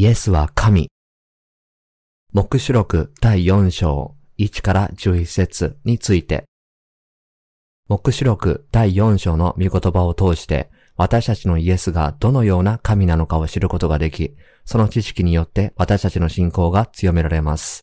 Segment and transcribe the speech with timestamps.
[0.00, 0.88] イエスは神。
[2.32, 6.44] 目視録第4章1から11節について。
[7.86, 14.34] 目視録第4章の御言葉を通して私たちのイエスがどのような神なのかを知ることができ、
[14.64, 17.82] その知識によって私たちの信仰が強められます。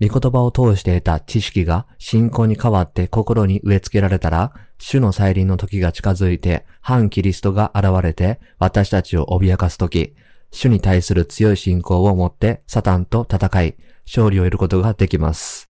[0.00, 10.16] 御言葉を通して得た知識が信仰に変わって心に植え付けられたら、主の再臨の時が近づいて、反キリストが現れて、私たちを脅かす時、
[10.50, 15.66] 主に対する強い信仰を持ってサタンと戦い、勝利を得ることができます。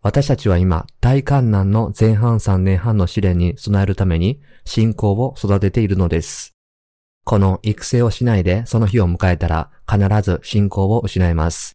[0.00, 6.54] 私たちは今、大観難の前半3年半の試練に備えるために、信仰を育てているのです。
[7.24, 11.72] この育成をしないでその日を迎えたら、必ず信仰を失います。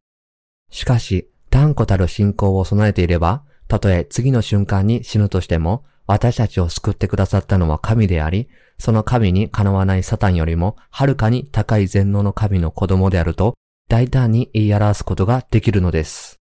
[0.71, 13.55] しかし、断固たる信仰を備えていれば、たとえ次の瞬間に死ぬとしても、私たちを救ってくださったのは神であり、その神にかなわないサタンよりも、はるかに高い全能の神の子供であると、
[13.89, 16.39] 大胆に言い表すことができるのです。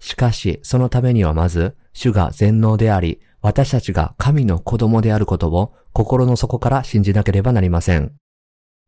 [0.00, 8.12] しかし、そのためにはまず、主が全能であり、私たちが神の子供であることを心の底から信じなければなりません。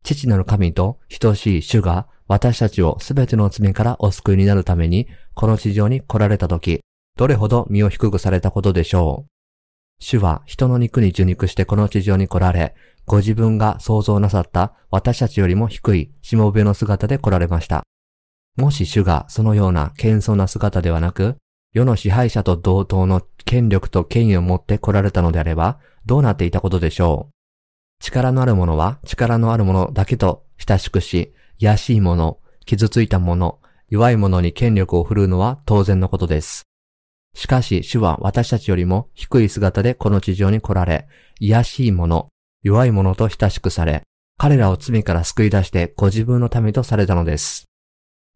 [0.03, 6.81] 父なる神と等しい主が私たちをすべての罪からお救いになるために、この地上に来られた時、
[7.17, 9.36] どれほど身を低くされたことでしょう。
[9.99, 17.83] 主は人の肉に受肉してこの地上に来られ、ご自分が創造なさった私たちよりも低いしもべの姿で来られました。
[18.57, 21.37] もし主がそのような謙遜な姿ではなく、
[21.73, 28.03] 世の支配者と同等の権力と権威を持って来られたのであれば、どうなっていたことでしょう？
[28.03, 36.63] 力のある者は力のある者だけと親しくし、やしい者、傷ついた者、弱い者に権力を振るうのは当然のことです。
[37.37, 41.07] しかし主は私たちよりも低い姿でこの地上に来られ、
[41.39, 42.29] 癒しい者、
[42.63, 44.01] 弱い者と親しくされ、
[44.39, 47.65] 彼らを罪から救い出してご自分のためとされたのです。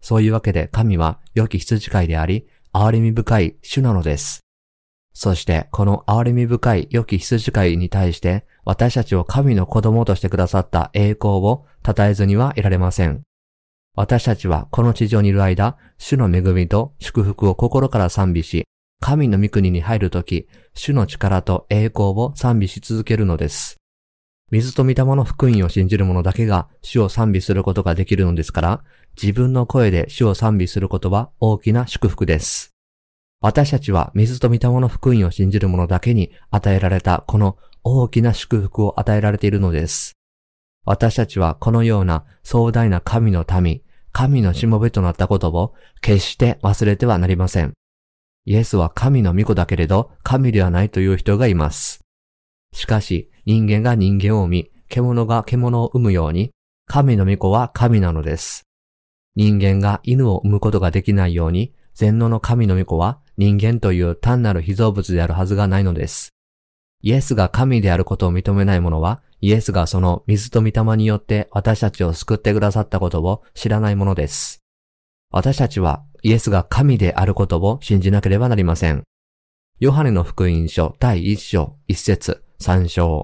[0.01, 4.41] そういうわけで神は良き羊飼いであり、憐れみ深い主なのです。
[5.13, 13.23] そしてこの憐れみ深い良き羊飼いに対して私たちを神の子供としてくださった栄光を称えずにはいられません。
[13.95, 18.65] 私たちはこの地上にいる間、主の恵みと祝福を心から賛美し、
[19.01, 23.77] 神の御国に入るとき、主の力と栄光を賛美し続けるのです。
[24.51, 28.83] 水と御霊の福音を信じる者だけが主を賛美することができるのですから、
[29.19, 32.75] 自分の声で主を賛美することは大きな祝福です。
[33.41, 40.13] 私たちは水と御霊の福音を信じる者だけに与えられたこの大きな祝福を与えられているのです。
[40.85, 47.73] 私たちはこのような壮大な神の民、神のしもべとなったことを決して忘れてはなりません。
[48.45, 52.01] イエスは神の御子だけれど神ではないという人がいます。
[52.73, 56.51] しかし人間が人間を生み、獣が獣を生むように、
[56.85, 58.63] 神の御子は神なのです。
[59.35, 66.33] 人間が犬を生むことができないように、全能の神の御子は人間という単なる被造物であるはずがないのです。
[67.01, 74.61] イエスが神であることを認めない者は、イエスがその水と御霊によって私たちを救ってくださったことを知らないものです。
[75.31, 79.03] 私たちはイエスが神であることを信じなければなりません。
[79.79, 83.23] ヨハネの福音書第1章1節3章。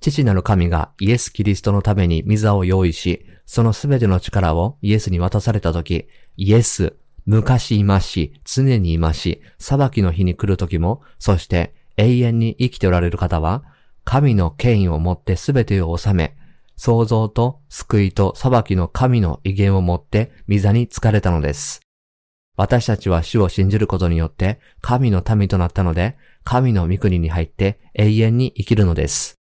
[0.00, 6.06] 父なる神がイエス・キリストのために御座を用意し、そのすべての力をイエスに渡されたとき、
[6.36, 6.96] イエス、
[7.26, 13.64] 昔いまし、常にいまし、裁きの日に来るときも、そして永遠に生きておられる方は、
[14.04, 16.36] 神の権威をもってすべてを治め、
[16.76, 21.80] 創造と救いと裁きの神の威厳をもって御座に疲れたのです。
[22.56, 29.36] 私たちは主を信じることによって神の民となったので、神の御国に入って永遠に生きるのです。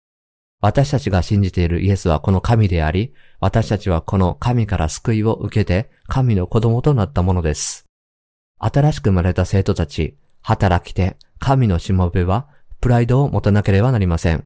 [0.60, 7.86] 私たちが信じているイエスはこの神であり、私たちはこの神から救いを受けて神の子供となったものです。
[8.60, 12.48] 新しく生まれた生徒たち、働き手、神のしもべは、
[12.82, 14.44] プライドを持たなければなりません。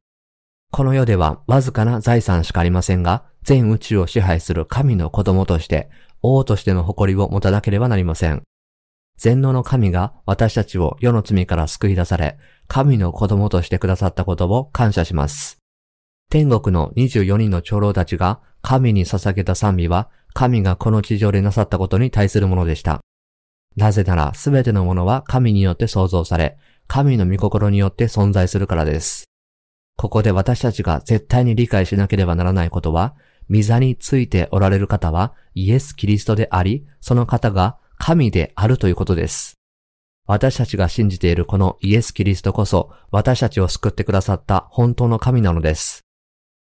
[0.71, 5.89] この世ではわずかな財産しかありませんが、全宇宙を支配する神の子供として、
[6.21, 8.43] 王としての誇りを持たなければなりません。
[9.21, 15.59] 全能の神が私たちを世の罪から救い出され、神の子供としてくださったことを感謝します。
[16.31, 23.01] 天国の24人の長老たちが神に捧げた賛美は、神がこの地上でなさったことに対するものでした。
[23.75, 26.57] なぜならすべてのものは神によって創造され、
[26.87, 29.25] 神の御心によって存在するからです。
[29.97, 33.13] ここで私たちが絶対に理解しなければならないことは、
[33.51, 39.59] 御座についておられる方はイエス・キリストであり、その方が神であるということです。
[40.25, 46.01] 私たちが信じているこのイエス・キリストこそ私たちを救ってくださった本当の神なのです。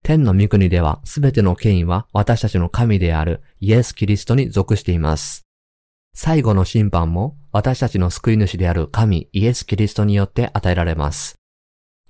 [0.05, 5.47] 天の御国ではすべての権威は私たちの神であるイエス・キリストに属しています。
[6.15, 11.37] 最後の審判も私たちの救い主である神イエス・キリストによって与えられます。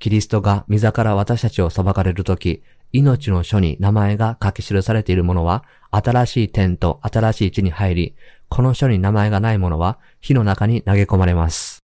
[0.00, 8.16] キリストが御座から私たちを裁かれるとき、命の書に名前が書き記されているものは、新しい天と新しい地に入り、
[8.54, 11.78] この書に名前がないものは火の中に投げ込まれます。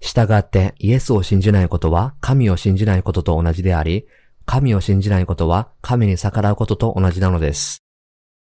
[0.00, 4.06] 従ってイエスを信じないことは神を信じないことと同じであり、
[4.46, 7.82] 神を信じないことは神に逆らうことと同じなのです。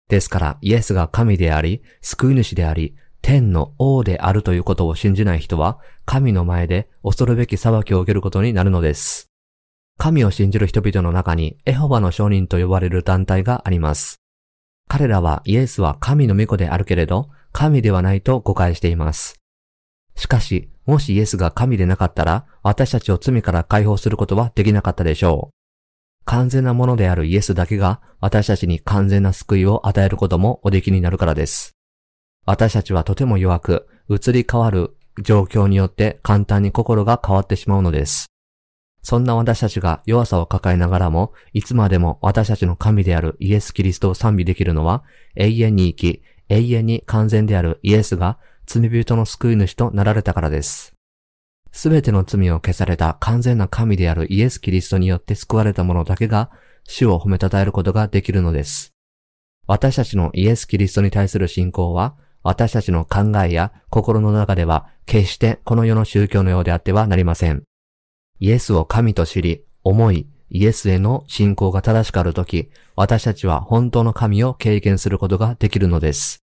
[0.07, 9.27] ですからイエスが神であり、救い主であり、天の王であるということを信じない人は、神の前で恐るべき裁きを受けることになるのです。
[9.99, 14.21] 神を信じる人々の中にエホバの証人と呼ばれる団体があります。
[14.87, 19.41] 彼らはイエスは神の御子であるけれど、神ではないと誤解しています。
[20.17, 25.61] しかし、もしイエスが神でなかったら、私たちを罪から解放することはできなかったでしょう。
[26.25, 31.73] 完全なものであるイエスだけが私たちに完全な救いを与えることもおできになるからです。
[32.47, 38.27] 私たちはとても弱く、移り変わる状況によって簡単に心が変わってしまうのです。
[39.03, 45.05] そんな私たちが弱さを抱えながらも、いつまでも私たちの神であるイエス・キリストを賛美できるのは、
[45.37, 50.93] 永遠に生き、永遠に完全であるイエスが罪人の救い主となられたからです。
[51.73, 56.51] すべての罪を消された完全な神であるイエス・キリストによって救われた者だけが
[56.85, 58.93] 主を褒めたたえることができるのです。
[59.69, 67.63] 私たちのイエス・キリストに対する信仰は、私たちの考えや心の中では決してこの世の宗教のようであってはなりません。
[68.41, 76.41] イエスを神と知り、思い、イエスへの信仰が正しくあるとき、私たちは本当の神を経験することができるのです。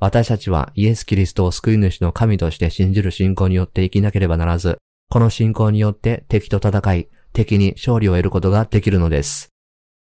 [0.00, 4.78] 私たちはイエス・キリストを救い主の神として信じる信仰によって生きなければならず、
[5.10, 9.48] この信仰によって敵と戦い、敵に勝利を得ることができるのです。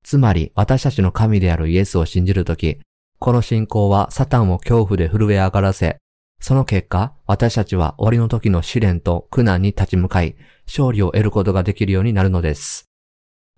[0.02, 2.80] つまり、私たちの神であるイエスを信じるとき、
[3.18, 5.98] この信仰はサタンを恐怖で震え上がらせ、
[6.40, 12.89] その結果、私たちは終わりの時の試練と苦難に立ち向かい、勝利を得ることができるようになるのです。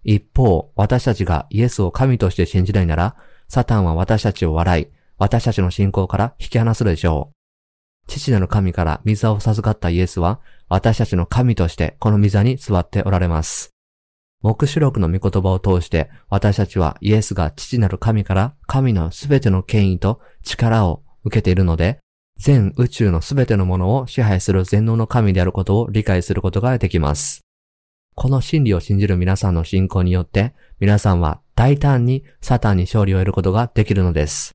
[0.05, 3.17] 一方、私たちがイエスを神として信じないなら、
[3.49, 4.87] サタンは私たちを笑い、
[5.19, 8.09] 私たちの信仰から引き離すでしょう。
[8.09, 13.71] 父なる神から御座を授かったイエスは、私たちの神としてこの御座に座っておられます。
[14.43, 22.01] 目視録の御言葉を通して、私たちはイエスが父なる神から神のすべての権威と力を受けているので、
[22.39, 27.42] 全宇宙のすべてのものを支配する全能の神であることを理解することができます。
[28.15, 34.53] この真理を信じる皆さんの信仰によって、皆さんは大胆にサタンに勝利を得ることができるのです。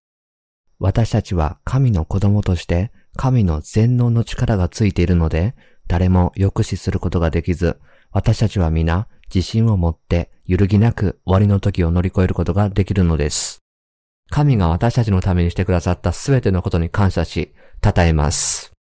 [0.80, 5.56] 私たちは神の子供として神の全能の力がついているので、
[5.88, 7.80] 誰も抑止することができず、
[8.12, 13.64] 私たちは皆自信を持って揺るぎなく終わりの時を乗り越えることができるのです。
[14.30, 17.54] 神が私たちのためにしてくださったすべてのことに感謝し、
[17.84, 18.77] 称えます。